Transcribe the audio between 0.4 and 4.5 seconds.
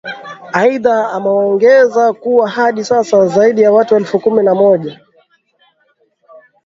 aidha ameongeza kuwa hadi sasa zaidi ya watu elfu kumi